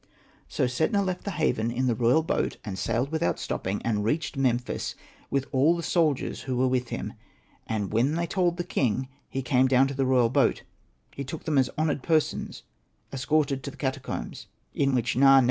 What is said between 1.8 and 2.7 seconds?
the royal boat,